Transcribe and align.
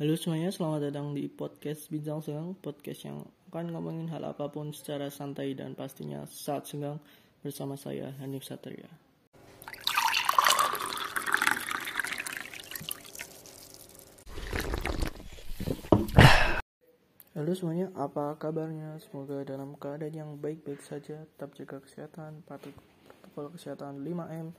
Halo 0.00 0.16
semuanya, 0.16 0.48
selamat 0.48 0.88
datang 0.88 1.12
di 1.12 1.28
podcast 1.28 1.92
Bincang 1.92 2.24
Senggang, 2.24 2.56
podcast 2.56 3.04
yang 3.04 3.20
akan 3.52 3.68
ngomongin 3.68 4.08
hal 4.08 4.24
apa 4.24 4.48
pun 4.48 4.72
secara 4.72 5.12
santai 5.12 5.52
dan 5.52 5.76
pastinya 5.76 6.24
saat 6.24 6.64
senggang 6.64 6.96
bersama 7.44 7.76
saya 7.76 8.08
Hanif 8.16 8.40
Satria. 8.40 8.88
Halo 17.36 17.52
semuanya, 17.52 17.92
apa 17.92 18.40
kabarnya? 18.40 18.96
Semoga 19.04 19.44
dalam 19.44 19.76
keadaan 19.76 20.16
yang 20.16 20.30
baik-baik 20.40 20.80
saja, 20.80 21.28
tetap 21.28 21.52
jaga 21.52 21.76
kesehatan, 21.84 22.40
patuh 22.48 22.72
protokol 23.36 23.52
kesehatan 23.52 24.00
5M, 24.00 24.56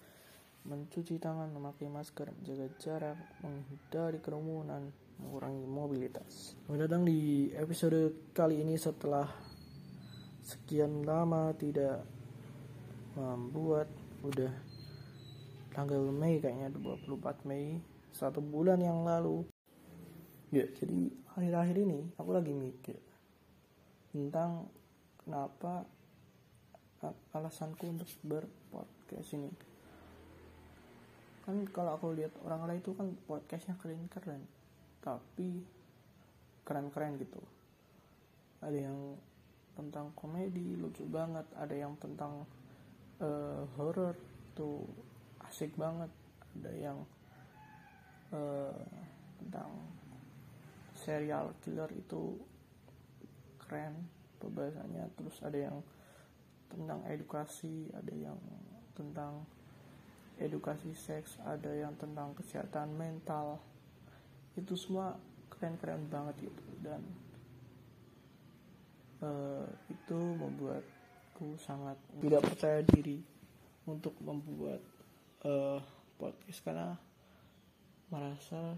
mencuci 0.61 1.17
tangan, 1.17 1.49
memakai 1.49 1.89
masker, 1.89 2.29
menjaga 2.29 2.67
jarak, 2.77 3.17
menghindari 3.41 4.21
kerumunan, 4.21 4.93
mengurangi 5.17 5.65
mobilitas. 5.65 6.53
Selamat 6.65 6.85
datang 6.85 7.01
di 7.01 7.49
episode 7.57 8.29
kali 8.29 8.61
ini 8.61 8.77
setelah 8.77 9.25
sekian 10.45 11.01
lama 11.01 11.49
tidak 11.57 12.05
membuat 13.17 13.89
udah 14.21 14.53
tanggal 15.73 16.05
Mei 16.13 16.37
kayaknya 16.37 16.69
24 16.69 17.49
Mei 17.49 17.81
satu 18.13 18.37
bulan 18.37 18.77
yang 18.77 19.01
lalu. 19.01 19.41
Ya. 20.53 20.69
Jadi 20.77 21.09
akhir-akhir 21.33 21.77
ini 21.89 22.05
aku 22.21 22.29
lagi 22.37 22.53
mikir 22.53 23.01
tentang 24.13 24.69
kenapa 25.25 25.89
alasanku 27.33 27.97
untuk 27.97 28.09
berpodcast 28.21 29.33
ini 29.33 29.70
kan 31.41 31.65
kalau 31.73 31.97
aku 31.97 32.13
lihat 32.13 32.31
orang 32.45 32.69
lain 32.69 32.81
itu 32.81 32.93
kan 32.93 33.11
podcastnya 33.25 33.75
keren-keren. 33.81 34.43
Tapi 35.01 35.61
keren-keren 36.63 37.17
gitu. 37.17 37.41
Ada 38.61 38.77
yang 38.89 39.17
tentang 39.73 40.13
komedi 40.13 40.77
lucu 40.77 41.05
banget. 41.09 41.45
Ada 41.57 41.75
yang 41.75 41.93
tentang 41.97 42.45
uh, 43.19 43.63
horror 43.75 44.13
tuh 44.53 44.85
asik 45.49 45.73
banget. 45.75 46.09
Ada 46.61 46.71
yang 46.77 46.97
uh, 48.31 48.77
tentang 49.41 49.69
serial 50.93 51.57
killer 51.65 51.89
itu 51.97 52.37
keren 53.57 54.05
pembahasannya. 54.37 55.09
Terus 55.17 55.37
ada 55.41 55.57
yang 55.57 55.77
tentang 56.71 57.03
edukasi 57.11 57.91
ada 57.91 58.13
yang 58.15 58.39
tentang 58.95 59.43
edukasi 60.41 60.97
seks 60.97 61.37
ada 61.45 61.69
yang 61.69 61.93
tentang 62.01 62.33
kesehatan 62.33 62.97
mental. 62.97 63.61
Itu 64.57 64.73
semua 64.73 65.15
keren-keren 65.53 66.09
banget 66.09 66.49
gitu. 66.49 66.63
Dan 66.81 67.01
uh, 69.21 69.69
itu 69.87 70.17
membuatku 70.17 71.55
sangat 71.61 71.95
tidak 72.19 72.41
percaya 72.49 72.81
diri 72.81 73.21
untuk 73.85 74.17
membuat 74.21 74.81
uh, 75.45 75.77
podcast 76.17 76.61
karena 76.65 76.97
merasa 78.09 78.75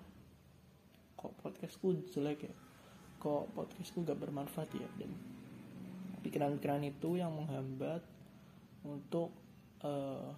kok 1.16 1.34
podcastku 1.40 1.96
jelek 2.12 2.52
ya? 2.52 2.56
Kok 3.24 3.56
podcastku 3.56 4.04
gak 4.04 4.20
bermanfaat 4.20 4.70
ya? 4.76 4.88
Dan 5.00 5.16
pikiran-pikiran 6.24 6.84
itu 6.84 7.20
yang 7.20 7.32
menghambat 7.32 8.04
untuk 8.84 9.32
uh, 9.84 10.32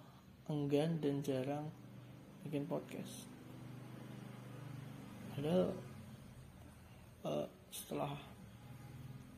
enggan 0.46 1.02
dan 1.02 1.26
jarang 1.26 1.66
bikin 2.46 2.70
podcast. 2.70 3.26
Padahal 5.34 5.74
uh, 7.26 7.46
setelah 7.74 8.14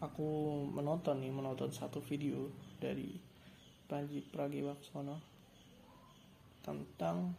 aku 0.05 0.29
menonton 0.69 1.25
nih 1.25 1.33
menonton 1.33 1.73
satu 1.73 2.05
video 2.05 2.53
dari 2.77 3.17
Panji 3.89 4.21
Pragiwaksono 4.21 5.17
tentang 6.61 7.33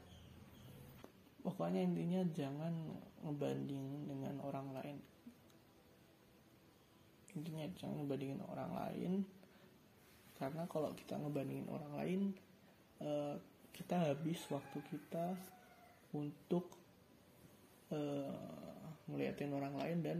pokoknya 1.46 1.86
intinya 1.86 2.26
jangan 2.34 2.74
ngebanding 3.22 4.10
dengan 4.10 4.42
orang 4.42 4.74
lain. 4.74 4.98
Intinya 7.38 7.70
jangan 7.78 8.02
ngebandingin 8.02 8.42
orang 8.50 8.72
lain 8.74 9.14
karena 10.42 10.66
kalau 10.66 10.90
kita 10.98 11.22
ngebandingin 11.22 11.70
orang 11.70 11.94
lain 11.94 12.22
uh, 13.06 13.38
kita 13.80 14.12
habis 14.12 14.44
waktu 14.52 14.84
kita 14.92 15.40
untuk 16.12 16.68
uh, 17.96 18.84
ngeliatin 19.08 19.56
orang 19.56 19.80
lain 19.80 20.00
dan 20.04 20.18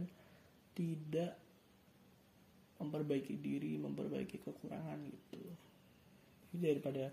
tidak 0.72 1.36
memperbaiki 2.80 3.36
diri 3.36 3.76
memperbaiki 3.76 4.40
kekurangan 4.40 4.96
gitu. 5.04 5.44
Jadi 6.50 6.56
daripada 6.64 7.04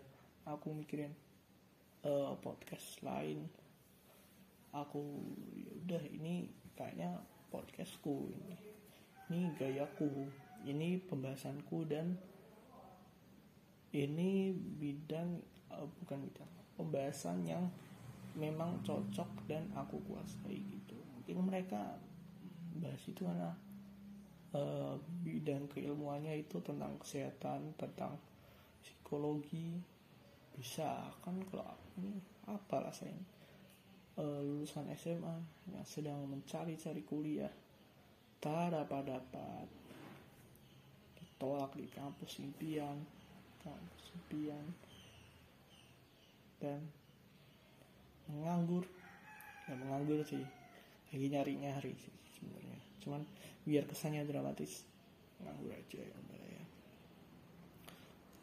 aku 0.47 0.71
mikirin 0.71 1.11
uh, 2.07 2.31
podcast 2.39 3.03
lain 3.03 3.43
aku 4.71 5.03
ya 5.51 5.71
udah 5.83 6.03
ini 6.07 6.47
kayaknya 6.79 7.19
podcastku 7.51 8.31
ini. 8.31 8.55
Ini 9.27 9.51
gayaku 9.59 10.31
ini 10.63 11.03
pembahasanku 11.03 11.83
dan 11.91 12.15
ini 13.91 14.55
bidang 14.55 15.56
uh, 15.71 15.87
bukan 16.03 16.23
bidang 16.27 16.51
pembahasan 16.77 17.41
yang 17.43 17.65
memang 18.37 18.77
cocok 18.85 19.49
dan 19.49 19.65
aku 19.73 19.97
kuasai 20.05 20.61
gitu. 20.61 20.97
Mungkin 21.17 21.49
mereka 21.49 21.97
bahas 22.77 23.01
itu 23.09 23.25
karena 23.25 23.49
uh, 24.53 24.93
bidang 25.25 25.65
keilmuannya 25.73 26.45
itu 26.45 26.61
tentang 26.61 26.95
kesehatan 27.01 27.73
tentang 27.75 28.15
psikologi. 28.85 29.81
Bisa 30.53 31.09
kan 31.25 31.37
kalau 31.49 31.73
ini 31.97 32.21
apa 32.45 32.89
rasanya? 32.89 33.25
Uh, 34.17 34.41
lulusan 34.41 34.89
SMA 34.97 35.35
yang 35.69 35.85
sedang 35.85 36.25
mencari-cari 36.25 37.05
kuliah. 37.05 37.53
Tak 38.41 38.73
dapat 38.73 39.13
dapat 39.13 39.65
ditolak 41.17 41.73
di 41.77 41.85
kampus 41.93 42.41
impian 42.41 42.97
kampus 43.61 44.09
impian 44.17 44.65
dan 46.61 46.81
menganggur. 48.29 48.85
Ya 49.67 49.73
menganggur 49.75 50.21
sih. 50.27 50.43
Lagi 51.11 51.27
nyari 51.31 51.53
nyari 51.59 51.93
sih 51.95 52.15
sebenarnya. 52.37 52.77
Cuman 53.03 53.21
biar 53.63 53.83
kesannya 53.87 54.23
dramatis 54.27 54.83
nganggur 55.43 55.71
aja 55.71 55.99
ya 56.01 56.15
udah 56.15 56.39
ya. 56.47 56.63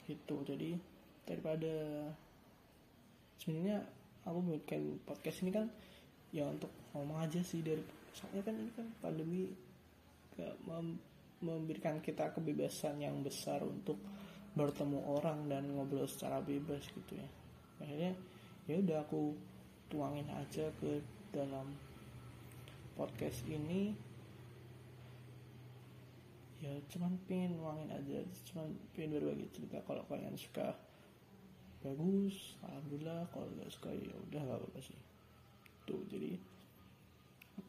Itu 0.08 0.36
jadi 0.44 0.76
daripada 1.24 1.72
sebenarnya 3.40 3.80
aku 4.24 4.38
bikin 4.56 5.00
podcast 5.04 5.44
ini 5.44 5.52
kan 5.52 5.68
ya 6.32 6.48
untuk 6.48 6.72
ngomong 6.96 7.24
aja 7.24 7.40
sih 7.44 7.60
dari 7.60 7.80
soalnya 8.16 8.42
kan 8.44 8.54
ini 8.56 8.72
kan 8.72 8.86
pandemi 9.00 9.42
gak 10.34 10.54
mem 10.66 10.98
memberikan 11.44 12.00
kita 12.00 12.32
kebebasan 12.32 13.04
yang 13.04 13.20
besar 13.20 13.60
untuk 13.60 14.00
bertemu 14.56 15.02
orang 15.04 15.44
dan 15.50 15.68
ngobrol 15.68 16.08
secara 16.08 16.40
bebas 16.40 16.80
gitu 16.94 17.20
ya 17.20 17.28
akhirnya 17.84 18.16
ya 18.64 18.80
udah 18.80 18.98
aku 19.04 19.36
tuangin 19.92 20.24
aja 20.32 20.72
ke 20.80 21.04
dalam 21.30 21.76
podcast 22.96 23.44
ini. 23.44 23.92
Ya 26.64 26.72
cuman 26.88 27.20
pengen 27.28 27.60
nuangin 27.60 27.92
aja 27.92 28.24
cuman 28.48 28.72
pengen 28.96 29.20
berbagi 29.20 29.52
cerita. 29.52 29.84
Kalau 29.84 30.00
kalian 30.08 30.32
suka 30.32 30.72
bagus. 31.84 32.56
Alhamdulillah 32.64 33.28
kalau 33.28 33.44
nggak 33.52 33.68
suka 33.68 33.92
ya 33.92 34.16
udah 34.32 34.40
nggak 34.40 34.58
apa-apa 34.64 34.80
sih. 34.80 34.96
Tuh 35.84 36.00
jadi 36.08 36.40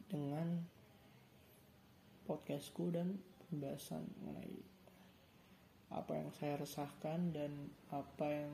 dengan 0.07 0.63
podcastku 2.23 2.89
dan 2.95 3.19
pembahasan 3.45 4.07
mengenai 4.23 4.63
apa 5.93 6.11
yang 6.17 6.29
saya 6.33 6.57
resahkan 6.57 7.35
dan 7.35 7.51
apa 7.93 8.25
yang 8.25 8.51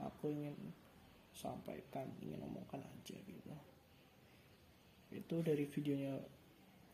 aku 0.00 0.30
ingin 0.30 0.56
sampaikan 1.34 2.06
ingin 2.22 2.40
omongkan 2.46 2.80
aja 2.80 3.16
gitu. 3.18 3.54
Itu 5.10 5.42
dari 5.42 5.66
videonya 5.66 6.18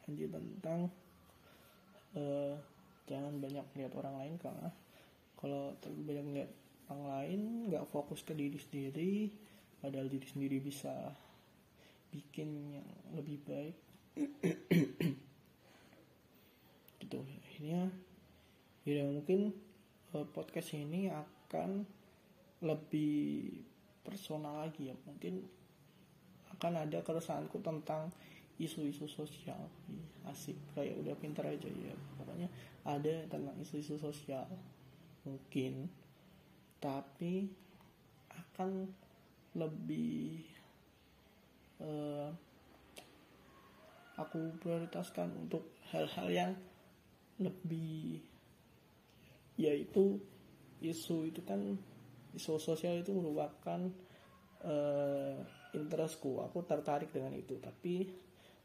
Anji 0.08 0.26
tentang 0.26 0.88
uh, 2.16 2.56
jangan 3.04 3.36
banyak 3.38 3.64
melihat 3.76 3.92
orang 4.00 4.14
lain 4.16 4.34
karena 4.40 4.68
kalau 5.36 5.76
terlalu 5.80 6.02
banyak 6.08 6.24
melihat 6.24 6.50
orang 6.90 7.06
lain 7.06 7.40
nggak 7.70 7.86
fokus 7.92 8.24
ke 8.26 8.34
diri 8.34 8.58
sendiri 8.58 9.12
padahal 9.80 10.08
diri 10.10 10.26
sendiri 10.26 10.58
bisa 10.60 10.92
bikin 12.10 12.80
yang 12.80 12.88
lebih 13.14 13.38
baik. 13.46 13.76
Gitu. 17.00 17.18
Akhirnya 17.42 17.90
ya 18.86 19.04
mungkin 19.06 19.54
uh, 20.14 20.26
podcast 20.30 20.74
ini 20.74 21.10
akan 21.10 21.86
lebih 22.60 23.60
personal 24.04 24.64
lagi 24.64 24.92
ya. 24.92 24.96
Mungkin 25.08 25.44
akan 26.56 26.72
ada 26.88 27.00
keresahanku 27.00 27.60
tentang 27.64 28.12
isu-isu 28.60 29.08
sosial. 29.08 29.60
Asik. 30.28 30.56
Kayak 30.76 31.00
udah 31.00 31.14
pintar 31.16 31.48
aja 31.48 31.68
ya 31.68 31.96
pokoknya 32.20 32.48
ada 32.84 33.24
tentang 33.28 33.56
isu-isu 33.60 33.96
sosial. 33.96 34.46
Mungkin. 35.24 35.88
Tapi 36.80 37.48
akan 38.32 38.88
lebih 39.52 40.40
uh, 41.80 42.32
aku 44.20 44.52
prioritaskan 44.60 45.32
untuk 45.36 45.64
hal-hal 45.92 46.28
yang 46.28 46.52
lebih 47.40 48.20
yaitu 49.56 50.20
isu 50.80 51.28
itu 51.28 51.40
kan 51.44 51.76
isu 52.36 52.60
sosial 52.60 53.00
itu 53.00 53.10
merupakan 53.14 53.80
uh, 54.64 55.36
interestku. 55.74 56.42
Aku 56.46 56.62
tertarik 56.66 57.10
dengan 57.10 57.34
itu. 57.34 57.58
Tapi 57.58 58.10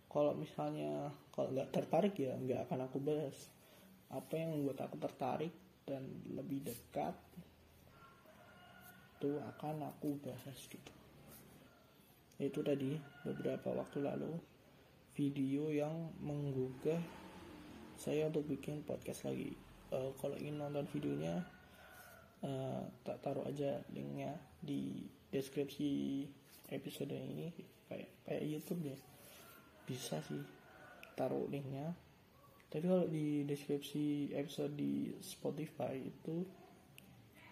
kalau 0.09 0.31
misalnya 0.37 1.11
kalau 1.33 1.51
nggak 1.51 1.71
tertarik 1.75 2.15
ya 2.17 2.35
nggak 2.35 2.69
akan 2.69 2.87
aku 2.87 2.97
bahas. 3.01 3.37
Apa 4.11 4.37
yang 4.37 4.55
membuat 4.55 4.85
aku 4.87 4.95
tertarik 5.01 5.53
dan 5.85 6.05
lebih 6.33 6.65
dekat 6.65 7.13
itu 9.15 9.39
akan 9.41 9.89
aku 9.89 10.19
bahas 10.21 10.59
gitu. 10.67 10.93
Itu 12.35 12.59
tadi 12.61 12.99
beberapa 13.23 13.71
waktu 13.71 14.03
lalu 14.03 14.35
video 15.15 15.71
yang 15.71 16.11
menggugah 16.19 16.99
saya 17.95 18.27
untuk 18.27 18.51
bikin 18.51 18.83
podcast 18.83 19.23
lagi. 19.23 19.55
Uh, 19.89 20.11
kalau 20.19 20.35
ingin 20.35 20.59
nonton 20.59 20.83
videonya 20.91 21.39
uh, 22.45 22.81
tak 23.01 23.17
taruh 23.25 23.49
aja 23.49 23.81
linknya 23.91 24.37
di 24.61 25.01
deskripsi 25.33 26.23
episode 26.69 27.11
ini. 27.11 27.49
Kayak 27.89 28.09
kayak 28.25 28.43
YouTube 28.45 28.81
deh. 28.85 28.99
Bisa 29.89 30.21
sih 30.25 30.41
taruh 31.17 31.49
linknya. 31.49 31.93
Tapi 32.69 32.85
kalau 32.85 33.07
di 33.07 33.45
deskripsi 33.45 34.35
episode 34.35 34.73
di 34.77 35.13
Spotify 35.21 35.95
itu 35.97 36.45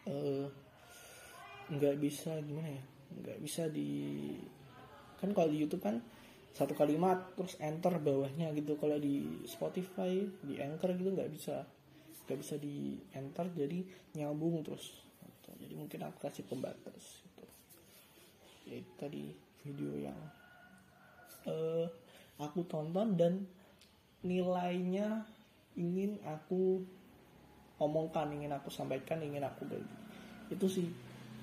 uh, 0.09 0.47
nggak 1.69 1.95
bisa 1.97 2.37
gimana 2.43 2.69
ya? 2.69 2.83
Nggak 3.13 3.39
bisa 3.41 3.69
di 3.69 4.29
kan 5.21 5.31
kalau 5.31 5.47
di 5.47 5.63
YouTube 5.63 5.79
kan 5.79 6.03
satu 6.53 6.77
kalimat 6.77 7.33
terus 7.33 7.57
enter 7.57 7.97
bawahnya 7.97 8.53
gitu. 8.53 8.77
Kalau 8.77 8.97
di 9.01 9.45
Spotify 9.49 10.21
di 10.43 10.59
Anchor 10.61 10.93
gitu 10.97 11.13
nggak 11.13 11.31
bisa 11.33 11.65
nggak 12.25 12.39
bisa 12.39 12.55
di 12.57 12.97
enter 13.15 13.49
jadi 13.51 13.83
nyambung 14.15 14.63
terus. 14.63 14.99
Gitu. 15.23 15.49
jadi 15.67 15.73
mungkin 15.75 15.99
aku 16.07 16.17
kasih 16.23 16.45
pembatas 16.47 17.23
gitu. 17.27 17.45
Ya 18.67 18.75
itu 18.79 18.91
tadi 18.95 19.23
video 19.63 19.91
yang 19.99 20.19
uh, 21.47 21.87
aku 22.39 22.63
tonton 22.67 23.15
dan 23.19 23.43
nilainya 24.23 25.27
ingin 25.75 26.15
aku 26.23 26.83
omongkan 27.81 28.31
ingin 28.31 28.55
aku 28.55 28.71
sampaikan 28.71 29.19
ingin 29.19 29.43
aku 29.43 29.67
bagi 29.67 29.97
itu 30.47 30.65
sih 30.69 30.87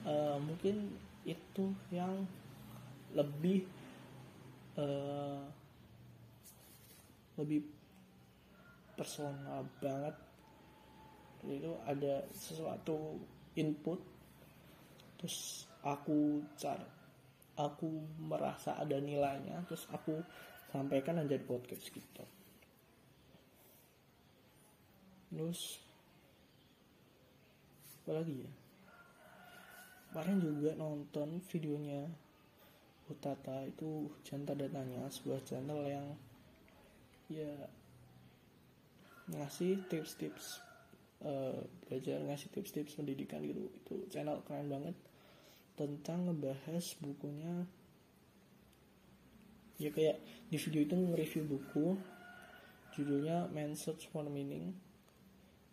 uh, 0.07 0.39
mungkin 0.41 0.89
itu 1.29 1.75
yang 1.93 2.25
lebih 3.13 3.67
uh, 4.79 5.43
lebih 7.37 7.67
personal 8.95 9.67
banget 9.83 10.15
itu 11.49 11.73
ada 11.89 12.27
sesuatu 12.35 13.17
input 13.57 14.01
terus 15.17 15.69
aku 15.81 16.45
cari 16.57 16.85
aku 17.61 17.89
merasa 18.21 18.77
ada 18.77 18.97
nilainya 18.97 19.61
terus 19.69 19.85
aku 19.93 20.21
sampaikan 20.71 21.19
dan 21.19 21.27
jadi 21.27 21.45
podcast 21.45 21.91
gitu. 21.91 22.25
Terus 25.31 25.83
apa 28.03 28.11
lagi 28.23 28.35
ya? 28.43 28.53
Kemarin 30.11 30.39
juga 30.43 30.71
nonton 30.75 31.39
videonya 31.47 32.03
Utata 33.11 33.67
itu 33.67 34.07
jantan 34.23 34.55
datanya 34.55 35.11
sebuah 35.11 35.43
channel 35.43 35.83
yang 35.83 36.07
ya 37.27 37.67
ngasih 39.35 39.83
tips-tips 39.91 40.63
uh, 41.25 41.61
belajar 41.87 42.21
ngasih 42.25 42.49
tips-tips 42.53 42.97
pendidikan 42.97 43.41
gitu. 43.45 43.71
Itu 43.73 43.95
channel 44.13 44.45
keren 44.45 44.69
banget 44.69 44.97
tentang 45.77 46.29
ngebahas 46.29 46.85
bukunya. 47.01 47.65
Ya 49.81 49.89
kayak 49.89 50.21
di 50.53 50.61
video 50.61 50.85
itu 50.85 50.95
nge-review 50.95 51.45
buku 51.49 51.97
judulnya 52.93 53.49
Man 53.49 53.73
Search 53.73 54.13
for 54.13 54.29
Meaning 54.29 54.77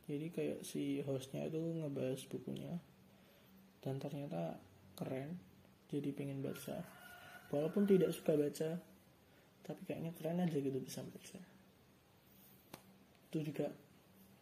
jadi 0.08 0.32
kayak 0.32 0.60
si 0.64 1.04
hostnya 1.04 1.52
itu 1.52 1.60
ngebahas 1.60 2.24
bukunya 2.32 2.80
dan 3.84 4.00
ternyata 4.00 4.56
keren 4.96 5.36
jadi 5.92 6.16
pengen 6.16 6.40
baca. 6.40 6.80
Walaupun 7.52 7.84
tidak 7.84 8.16
suka 8.16 8.40
baca 8.40 8.80
tapi 9.68 9.82
kayaknya 9.84 10.16
keren 10.16 10.40
aja 10.40 10.56
gitu 10.56 10.80
bisa 10.80 11.04
baca. 11.04 11.40
Itu 13.28 13.38
juga 13.44 13.68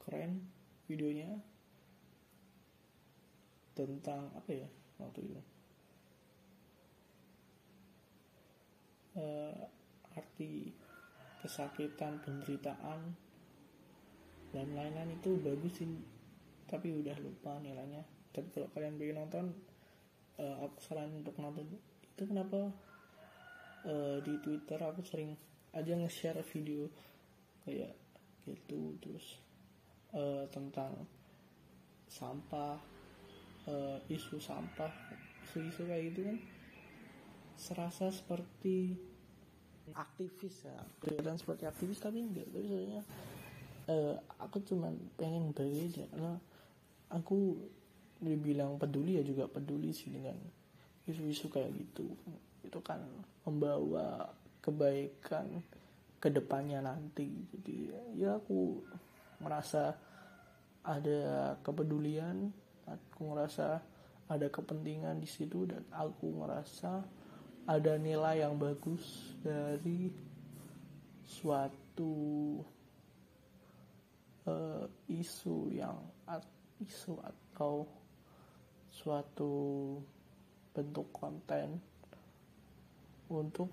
keren 0.05 0.45
videonya 0.87 1.29
tentang 3.75 4.31
apa 4.33 4.51
ya 4.53 4.67
waktu 5.01 5.19
itu? 5.25 5.41
Uh, 9.15 9.63
arti 10.15 10.75
kesakitan 11.39 12.19
penderitaan 12.23 13.15
dan 14.51 14.67
lain-lain 14.75 15.15
itu 15.15 15.39
bagus 15.39 15.79
sih 15.79 15.87
tapi 16.65 16.91
udah 16.91 17.15
lupa 17.21 17.59
nilainya. 17.59 18.03
Tapi 18.31 18.47
kalau 18.51 18.67
kalian 18.75 18.99
pengen 18.99 19.17
nonton 19.23 19.45
uh, 20.39 20.65
aku 20.65 20.79
saranin 20.83 21.23
untuk 21.23 21.35
nonton. 21.39 21.67
Itu 22.15 22.27
kenapa 22.27 22.71
uh, 23.85 24.17
di 24.23 24.33
twitter 24.41 24.79
aku 24.81 25.05
sering 25.05 25.35
aja 25.75 25.91
nge-share 25.91 26.39
video 26.55 26.87
kayak 27.67 27.91
gitu 28.47 28.95
terus 29.01 29.44
uh, 30.15 30.43
tentang 30.49 30.95
sampah 32.07 32.79
uh, 33.67 33.97
isu 34.07 34.39
sampah 34.39 34.89
isu-isu 35.45 35.85
kayak 35.85 36.15
gitu 36.15 36.25
kan 36.25 36.37
serasa 37.55 38.11
seperti 38.11 38.95
aktivis 39.93 40.65
ya. 40.65 40.79
Kelihatan 40.97 41.37
seperti 41.37 41.63
aktivis 41.69 42.01
tapi 42.01 42.23
enggak. 42.23 42.47
Tapi 42.49 42.65
sebenarnya 42.65 43.03
uh, 43.91 44.15
aku 44.41 44.63
cuman 44.65 44.97
pengen 45.19 45.53
aja 45.53 46.03
karena 46.09 46.33
aku 47.13 47.59
dibilang 48.17 48.79
peduli 48.79 49.19
ya 49.19 49.23
juga 49.23 49.45
peduli 49.45 49.93
sih 49.93 50.09
dengan 50.09 50.35
isu-isu 51.05 51.51
kayak 51.51 51.71
gitu. 51.75 52.09
Itu 52.65 52.81
kan 52.81 53.03
membawa 53.45 54.33
kebaikan 54.65 55.61
ke 56.17 56.33
depannya 56.33 56.81
nanti. 56.81 57.29
Jadi 57.53 57.93
ya 58.17 58.41
aku 58.41 58.81
merasa 59.45 59.93
ada 60.81 61.53
kepedulian 61.61 62.49
aku 62.89 63.33
ngerasa 63.33 63.81
ada 64.25 64.47
kepentingan 64.49 65.21
di 65.21 65.29
situ 65.29 65.69
dan 65.69 65.85
aku 65.93 66.41
ngerasa 66.41 67.05
ada 67.69 67.93
nilai 67.97 68.41
yang 68.41 68.57
bagus 68.57 69.33
dari 69.41 70.09
suatu 71.25 72.13
uh, 74.49 74.85
isu 75.09 75.57
yang 75.73 75.97
isu 76.81 77.17
atau 77.21 77.85
suatu 78.89 79.53
bentuk 80.75 81.09
konten 81.09 81.81
untuk 83.31 83.71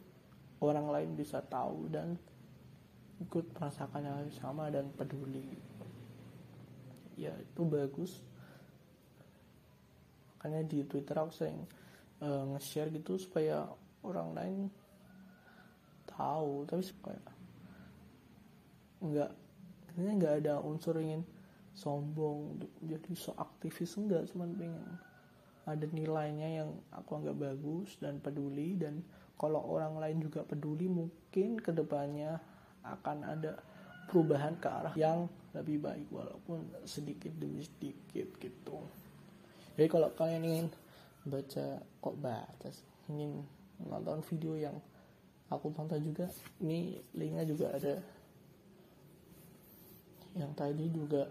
orang 0.64 0.88
lain 0.88 1.10
bisa 1.18 1.44
tahu 1.44 1.90
dan 1.92 2.16
ikut 3.22 3.54
merasakan 3.54 4.02
yang 4.02 4.30
sama 4.34 4.68
dan 4.68 4.90
peduli. 4.92 5.54
Ya 7.14 7.30
itu 7.38 7.62
bagus. 7.62 8.18
Makanya 10.36 10.66
di 10.66 10.82
twitter 10.82 11.16
aku 11.22 11.30
sering 11.30 11.62
uh, 12.18 12.44
nge-share 12.54 12.90
gitu 12.90 13.14
supaya 13.14 13.70
orang 14.02 14.28
lain 14.34 14.58
tahu. 16.10 16.66
Tapi 16.66 16.82
kayak 16.82 17.26
nggak 19.02 19.30
ini 19.98 20.10
nggak 20.18 20.34
ada 20.46 20.62
unsur 20.62 20.98
ingin 20.98 21.22
sombong 21.72 22.60
jadi 22.84 23.12
so 23.16 23.32
aktivis 23.34 23.96
enggak 23.96 24.28
cuman 24.28 24.52
pengen 24.54 24.84
ada 25.62 25.86
nilainya 25.88 26.62
yang 26.62 26.70
aku 26.90 27.22
anggap 27.22 27.38
bagus 27.38 27.94
dan 28.02 28.18
peduli. 28.18 28.74
Dan 28.74 29.06
kalau 29.38 29.62
orang 29.62 29.98
lain 30.02 30.18
juga 30.18 30.42
peduli 30.42 30.90
mungkin 30.90 31.58
ke 31.62 31.70
depannya 31.70 32.42
akan 32.82 33.16
ada 33.26 33.58
perubahan 34.10 34.58
ke 34.58 34.68
arah 34.68 34.94
yang 34.98 35.30
lebih 35.52 35.80
baik 35.80 36.08
walaupun 36.08 36.64
sedikit 36.84 37.30
demi 37.36 37.62
sedikit 37.62 38.28
gitu. 38.40 38.78
Jadi 39.76 39.88
kalau 39.88 40.08
kalian 40.12 40.44
ingin 40.44 40.66
baca 41.22 41.80
kok 41.80 42.16
baca 42.18 42.68
ingin 43.08 43.46
nonton 43.82 44.20
video 44.26 44.58
yang 44.58 44.76
aku 45.52 45.70
tonton 45.72 46.00
juga 46.00 46.26
ini 46.60 47.00
linknya 47.16 47.44
juga 47.44 47.72
ada. 47.72 48.00
Yang 50.32 50.52
tadi 50.56 50.84
juga 50.88 51.22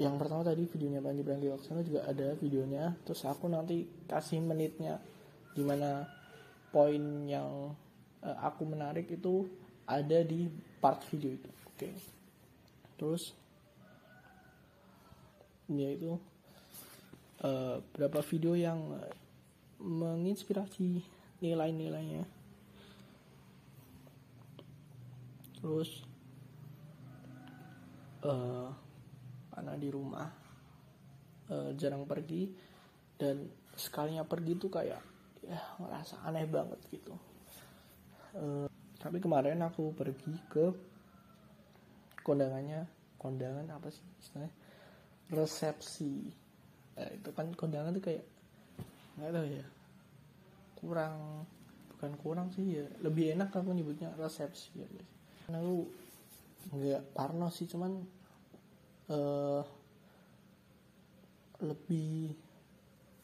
yang 0.00 0.18
pertama 0.18 0.42
tadi 0.42 0.66
videonya 0.66 1.04
Panji 1.04 1.22
Pragiwaksono 1.22 1.84
juga 1.86 2.02
ada 2.08 2.34
videonya. 2.38 2.96
Terus 3.06 3.22
aku 3.28 3.46
nanti 3.46 3.86
kasih 4.08 4.42
menitnya 4.42 4.98
di 5.52 5.62
mana 5.62 6.08
poin 6.72 7.28
yang 7.28 7.76
uh, 8.24 8.38
aku 8.42 8.64
menarik 8.64 9.06
itu 9.12 9.46
ada 9.84 10.24
di 10.24 10.48
part 10.82 10.98
video 11.06 11.38
itu. 11.38 11.50
Oke. 11.70 11.86
Okay. 11.86 11.94
terus 12.98 13.34
yaitu 15.66 16.14
uh, 17.42 17.82
beberapa 17.94 18.22
video 18.22 18.54
yang 18.54 18.78
menginspirasi 19.82 21.02
nilai-nilainya. 21.42 22.22
Terus 25.58 26.06
uh, 28.22 28.70
karena 29.50 29.74
di 29.78 29.88
rumah 29.90 30.30
uh, 31.50 31.70
jarang 31.74 32.06
pergi 32.06 32.50
dan 33.18 33.46
sekalinya 33.74 34.22
pergi 34.26 34.52
tuh 34.58 34.70
kayak 34.70 35.02
ya 35.42 35.58
ngerasa 35.82 36.22
aneh 36.26 36.46
banget 36.46 36.78
gitu. 36.90 37.14
Uh, 38.38 38.66
tapi 39.02 39.18
kemarin 39.18 39.58
aku 39.66 39.90
pergi 39.90 40.34
ke 40.46 40.70
kondangannya. 42.22 42.86
Kondangan 43.18 43.66
apa 43.74 43.90
sih 43.90 44.06
istilahnya? 44.22 44.54
Resepsi. 45.34 46.30
Eh, 46.98 47.10
itu 47.18 47.30
kan 47.34 47.50
kondangan 47.58 47.98
tuh 47.98 48.04
kayak 48.06 48.24
nggak 49.18 49.30
tahu 49.34 49.46
ya. 49.50 49.66
Kurang 50.78 51.46
bukan 51.94 52.12
kurang 52.22 52.48
sih 52.54 52.78
ya. 52.78 52.86
Lebih 53.02 53.34
enak 53.34 53.50
aku 53.50 53.74
nyebutnya 53.74 54.14
resepsi 54.14 54.70
ya 54.78 54.86
karena 55.52 55.68
lu 55.68 55.84
nggak 56.72 57.12
parno 57.12 57.50
sih 57.50 57.66
cuman 57.66 57.92
uh, 59.10 59.62
lebih 61.60 62.32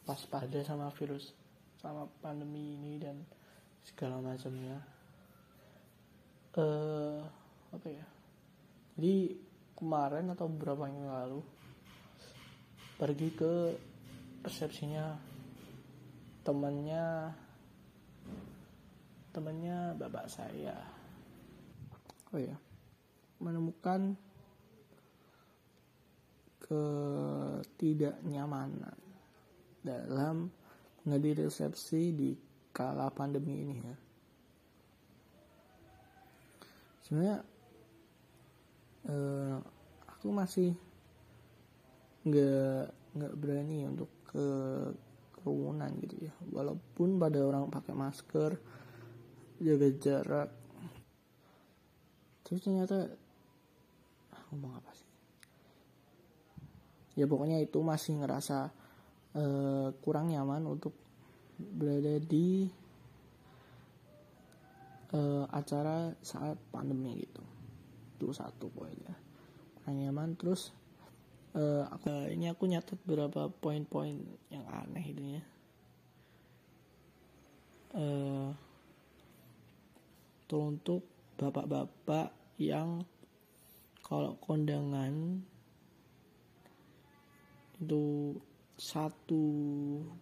waspada 0.03 0.59
sama 0.67 0.91
virus 0.93 1.31
sama 1.79 2.05
pandemi 2.19 2.75
ini 2.75 2.99
dan 2.99 3.23
segala 3.87 4.19
macamnya 4.19 4.77
uh, 6.57 7.21
apa 7.69 7.87
ya? 7.91 8.07
Jadi 8.97 9.37
kemarin 9.77 10.33
atau 10.33 10.49
beberapa 10.49 10.89
yang 10.89 11.11
lalu 11.11 11.43
pergi 12.97 13.29
ke 13.35 13.53
resepsinya. 14.41 15.19
Temannya 16.41 17.35
temannya 19.29 19.93
bapak 19.99 20.25
saya. 20.31 20.73
Oh 22.33 22.41
ya 22.41 22.57
menemukan 23.39 24.19
ketidaknyamanan 26.59 28.99
dalam 29.79 30.51
menghadiri 31.07 31.47
resepsi 31.47 32.11
di 32.11 32.35
kala 32.75 33.07
pandemi 33.15 33.63
ini 33.63 33.79
ya. 33.79 33.95
Sebenarnya 37.09 37.37
eh, 39.09 39.57
aku 40.13 40.27
masih 40.29 40.77
nggak 42.29 42.85
nggak 43.17 43.33
berani 43.41 43.89
untuk 43.89 44.13
ke 44.29 44.45
kerumunan 45.33 45.89
gitu 46.05 46.29
ya. 46.29 46.33
Walaupun 46.53 47.17
pada 47.17 47.41
orang 47.41 47.73
pakai 47.73 47.97
masker, 47.97 48.61
jaga 49.57 49.89
jarak. 49.97 50.49
Terus 52.45 52.61
ternyata 52.61 53.09
ah, 54.29 54.41
ngomong 54.53 54.77
apa 54.77 54.93
sih? 54.93 55.09
ya 57.19 57.27
pokoknya 57.27 57.59
itu 57.59 57.83
masih 57.83 58.23
ngerasa 58.23 58.71
uh, 59.35 59.91
kurang 59.99 60.31
nyaman 60.31 60.63
untuk 60.71 60.95
berada 61.59 62.15
di 62.23 62.71
uh, 65.13 65.45
acara 65.49 66.13
saat 66.21 66.57
pandemi 66.69 67.21
gitu. 67.23 67.43
Itu 68.17 68.31
satu 68.35 68.69
poinnya. 68.69 69.15
Kurang 69.79 69.97
nyaman 70.01 70.35
terus 70.37 70.75
uh, 71.55 71.87
aku, 71.89 72.29
ini 72.33 72.51
aku 72.51 72.69
nyatet 72.69 72.99
beberapa 73.05 73.49
poin-poin 73.49 74.17
yang 74.53 74.65
aneh 74.69 75.05
itu 75.05 75.23
ya. 75.39 75.43
Uh, 77.89 78.53
untuk 80.49 81.05
bapak-bapak 81.37 82.33
yang 82.57 83.05
kalau 84.01 84.33
kondangan 84.41 85.45
itu 87.79 88.35
satu 88.75 89.45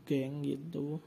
geng 0.04 0.44
gitu 0.44 1.00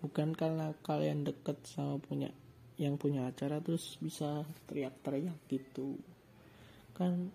bukan 0.00 0.36
karena 0.36 0.72
kalian 0.84 1.24
deket 1.24 1.60
sama 1.64 1.96
punya 2.00 2.28
yang 2.76 3.00
punya 3.00 3.28
acara 3.28 3.56
terus 3.64 3.96
bisa 3.96 4.44
teriak-teriak 4.68 5.36
gitu. 5.48 5.96
Kan 6.92 7.32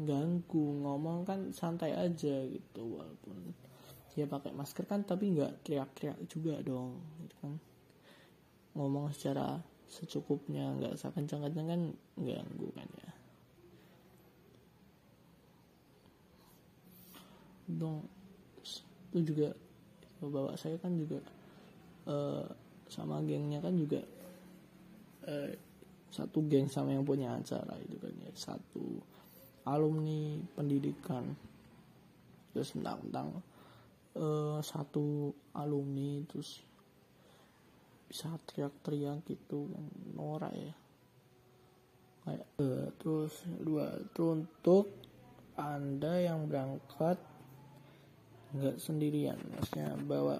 ganggu 0.00 0.80
ngomong 0.80 1.28
kan 1.28 1.40
santai 1.52 1.92
aja 1.92 2.48
gitu 2.48 2.96
walaupun 2.96 3.52
dia 4.16 4.24
pakai 4.24 4.52
masker 4.56 4.88
kan 4.88 5.04
tapi 5.04 5.36
nggak 5.36 5.64
teriak-teriak 5.64 6.18
juga 6.28 6.60
dong 6.64 7.00
gitu 7.20 7.36
kan. 7.44 7.54
Ngomong 8.72 9.12
secara 9.12 9.60
secukupnya 9.92 10.72
nggak 10.80 10.96
sekencang-kencang 10.96 11.68
kan 11.68 11.82
ganggu 12.16 12.68
kan 12.72 12.88
ya. 12.96 13.10
Dong 17.72 18.08
itu 19.12 19.20
juga 19.36 19.52
bawa 20.24 20.56
saya 20.56 20.80
kan 20.80 20.96
juga 20.96 21.20
uh, 22.06 22.46
sama 22.88 23.24
gengnya 23.24 23.58
kan 23.62 23.74
juga 23.74 24.00
uh, 25.26 25.50
satu 26.12 26.44
geng 26.44 26.68
sama 26.68 26.92
yang 26.92 27.08
punya 27.08 27.32
acara 27.32 27.72
itu 27.80 27.96
kan 27.96 28.12
ya. 28.20 28.32
Satu 28.36 29.00
alumni 29.64 30.36
pendidikan. 30.52 31.32
Terus 32.52 32.76
tentang 32.76 33.00
tentang 33.08 33.28
uh, 34.20 34.60
satu 34.60 35.32
alumni 35.56 36.20
terus 36.28 36.60
bisa 38.12 38.28
teriak-teriak 38.44 39.24
gitu 39.24 39.72
kan 39.72 39.84
norak 40.12 40.52
ya. 40.52 40.74
Kayak 42.22 42.46
uh, 42.60 42.86
terus 43.00 43.34
dua 43.64 43.96
untuk 44.20 44.92
anda 45.56 46.20
yang 46.20 46.44
berangkat 46.48 47.16
nggak 48.52 48.76
sendirian 48.76 49.40
maksudnya 49.48 49.96
bawa 50.04 50.36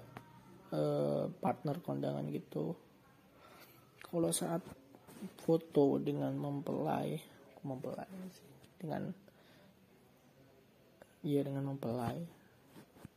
uh, 0.73 1.29
partner 1.37 1.77
kondangan 1.79 2.25
gitu. 2.33 2.73
Kalau 4.01 4.29
saat 4.33 4.61
foto 5.45 6.01
dengan 6.01 6.35
mempelai 6.35 7.15
mempelai 7.63 8.09
dengan 8.75 9.07
iya 11.23 11.41
dengan 11.47 11.71
mempelai. 11.71 12.19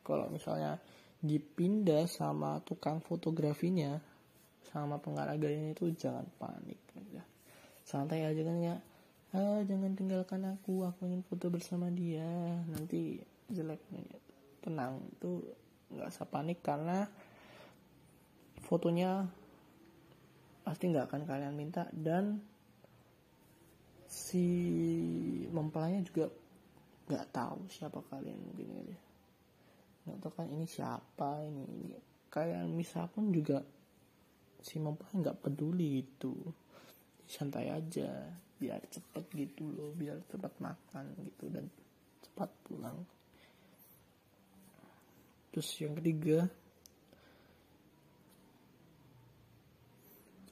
Kalau 0.07 0.31
misalnya 0.31 0.79
dipindah 1.19 2.07
sama 2.07 2.63
tukang 2.63 3.03
fotografinya 3.03 3.99
sama 4.71 5.03
pengaraganya 5.03 5.75
itu 5.75 5.91
jangan 5.99 6.23
panik 6.39 6.79
ya. 7.11 7.25
santai 7.83 8.23
aja 8.27 8.43
kan 8.47 8.59
ya. 8.63 8.77
Ah 9.35 9.63
jangan 9.67 9.99
tinggalkan 9.99 10.47
aku 10.47 10.87
aku 10.87 11.11
ingin 11.11 11.27
foto 11.27 11.51
bersama 11.51 11.91
dia. 11.91 12.27
Nanti 12.71 13.19
jeleknya 13.51 14.07
tenang. 14.63 15.03
Itu 15.19 15.43
nggak 15.91 16.11
usah 16.11 16.27
panik 16.31 16.63
karena 16.63 17.11
fotonya 18.67 19.23
pasti 20.67 20.91
nggak 20.91 21.07
akan 21.07 21.23
kalian 21.23 21.55
minta. 21.55 21.87
Dan 21.95 22.43
si 24.11 24.47
mempelainya 25.47 26.03
juga 26.03 26.27
nggak 27.07 27.27
tahu 27.31 27.71
siapa 27.71 28.03
kalian 28.11 28.35
mungkin 28.35 28.69
ya. 28.91 29.01
Nggak 30.11 30.19
tahu 30.27 30.33
kan 30.35 30.49
ini 30.51 30.67
siapa 30.67 31.47
ini 31.47 31.63
ini. 31.63 31.87
Kayak 32.27 32.67
misal 32.67 33.07
pun 33.07 33.31
juga 33.31 33.63
si 34.59 34.83
mempelai 34.83 35.23
nggak 35.23 35.39
peduli 35.47 36.03
gitu. 36.03 36.35
Santai 37.27 37.71
aja 37.71 38.11
biar 38.57 38.81
cepet 38.89 39.25
gitu 39.37 39.69
loh 39.69 39.93
biar 39.93 40.17
cepat 40.33 40.55
makan 40.59 41.05
gitu 41.23 41.47
dan 41.53 41.71
cepat 42.25 42.51
pulang. 42.67 42.99
Terus 45.55 45.69
yang 45.81 45.95
ketiga 45.97 46.51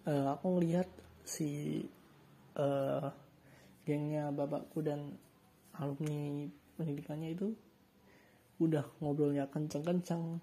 uh, 0.09 0.37
aku 0.37 0.47
ngelihat 0.59 0.89
si 1.25 1.81
uh, 2.57 3.09
gengnya 3.85 4.33
bapakku 4.33 4.81
dan 4.85 5.17
alumni 5.77 6.49
pendidikannya 6.77 7.35
itu 7.35 7.53
udah 8.63 8.87
ngobrolnya 9.03 9.51
kenceng-kenceng. 9.51 10.39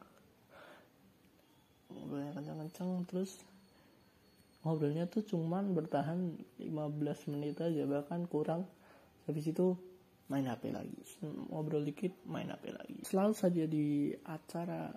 Ngobrolnya 1.91 2.31
kenceng-kenceng 2.35 2.89
terus 3.07 3.41
ngobrolnya 4.61 5.09
tuh 5.09 5.25
cuman 5.25 5.73
bertahan 5.73 6.37
15 6.61 7.31
menit 7.33 7.57
aja 7.61 7.87
bahkan 7.87 8.27
kurang. 8.27 8.67
Habis 9.25 9.53
itu 9.53 9.77
main 10.31 10.47
HP 10.47 10.71
lagi 10.71 10.95
ngobrol 11.51 11.83
dikit 11.83 12.15
main 12.27 12.47
HP 12.47 12.71
lagi. 12.71 12.97
Selalu 13.03 13.33
saja 13.35 13.63
di 13.67 14.15
acara 14.23 14.91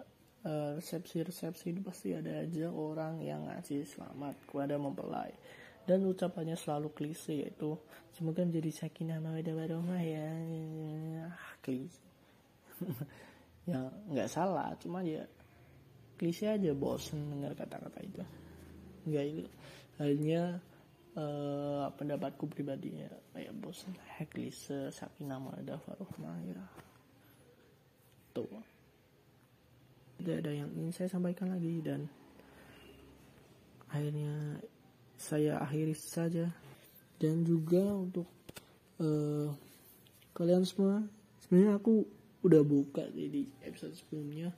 uh, 0.45 0.77
resepsi-resepsi 0.79 1.73
itu 1.73 1.81
pasti 1.81 2.13
ada 2.13 2.45
aja 2.45 2.69
orang 2.69 3.25
yang 3.25 3.49
ngasih 3.49 3.89
selamat 3.89 4.37
kepada 4.45 4.77
mempelai. 4.77 5.33
Dan 5.85 6.09
ucapannya 6.09 6.57
selalu 6.57 6.97
klise 6.97 7.45
yaitu 7.45 7.77
semoga 8.17 8.41
menjadi 8.41 8.85
sakinah 8.85 9.21
mawadah 9.21 9.53
warahmah 9.53 10.01
ya. 10.01 10.29
Ah, 11.29 11.53
klise. 11.61 12.01
Ya 13.65 13.81
nggak 14.13 14.29
salah 14.29 14.77
cuma 14.77 15.01
ya 15.01 15.25
klise 16.21 16.53
aja 16.53 16.77
bosen 16.77 17.33
dengar 17.33 17.57
kata-kata 17.57 17.97
itu. 18.05 18.21
Nggak 19.09 19.25
itu 19.25 19.45
hanya 20.05 20.61
uh, 21.17 21.89
pendapatku 21.97 22.45
pribadinya 22.45 23.09
kayak 23.33 23.57
bosan 23.57 23.97
klise 24.29 24.93
sakinah 24.93 25.41
mawadah 25.41 25.81
warahmah 25.81 26.37
ya. 26.45 26.61
Tuh 28.37 28.74
tidak 30.25 30.41
ada 30.41 30.53
yang 30.65 30.73
ingin 30.73 30.93
saya 30.97 31.13
sampaikan 31.13 31.53
lagi 31.53 31.85
dan 31.85 32.09
akhirnya 33.93 34.59
saya 35.21 35.61
akhiri 35.61 35.93
saja. 35.93 36.49
Dan 37.15 37.47
juga 37.47 37.85
untuk 37.95 38.27
uh, 38.99 39.53
kalian 40.35 40.65
semua 40.67 41.05
sebenarnya 41.45 41.79
aku 41.79 42.03
udah 42.43 42.63
buka 42.65 43.05
di 43.13 43.45
episode 43.63 43.93
sebelumnya. 43.95 44.49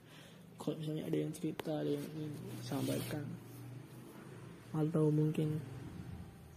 Kalau 0.57 0.79
misalnya 0.79 1.05
ada 1.05 1.17
yang 1.19 1.31
cerita 1.35 1.71
ada 1.83 1.91
yang 1.91 2.07
ingin 2.17 2.33
sampaikan 2.65 3.27
atau 4.73 5.11
mungkin 5.13 5.61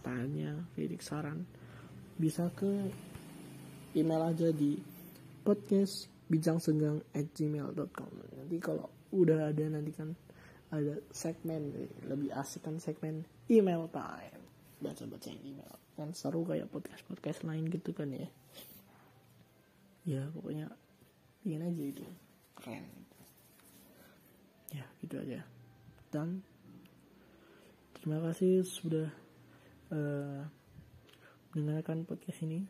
tanya 0.00 0.57
kritik 0.73 1.05
saran 1.05 1.45
bisa 2.17 2.49
ke 2.57 2.69
email 3.97 4.25
aja 4.25 4.49
di 4.52 4.81
podcast 5.45 6.09
bijang 6.31 6.62
senggang 6.62 7.02
at 7.17 7.26
gmail.com 7.35 8.11
nanti 8.38 8.57
kalau 8.62 8.87
udah 9.11 9.50
ada 9.50 9.64
nanti 9.67 9.90
kan 9.90 10.14
ada 10.71 11.02
segmen 11.11 11.75
lebih 12.07 12.31
asik 12.31 12.62
kan 12.67 12.79
segmen 12.79 13.26
email 13.50 13.90
time. 13.90 14.43
Baca 14.79 15.05
baca 15.07 15.31
email. 15.31 15.75
Kan 15.99 16.14
seru 16.14 16.47
kayak 16.47 16.71
podcast 16.71 17.02
podcast 17.11 17.43
lain 17.43 17.67
gitu 17.69 17.90
kan 17.90 18.14
ya. 18.14 18.31
Ya 20.07 20.23
pokoknya 20.31 20.71
ingin 21.43 21.67
aja 21.67 21.83
itu. 21.83 22.07
Keren. 22.55 22.87
Ya 24.71 24.87
gitu 25.02 25.19
aja. 25.19 25.43
Dan 26.14 26.47
terima 27.99 28.23
kasih 28.23 28.62
sudah 28.62 29.11
uh, 29.90 30.47
mendengarkan 31.52 32.07
podcast 32.07 32.47
ini 32.47 32.64